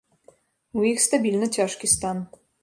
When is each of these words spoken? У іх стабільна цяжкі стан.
У 0.79 0.85
іх 0.91 1.03
стабільна 1.05 1.51
цяжкі 1.59 1.91
стан. 1.95 2.25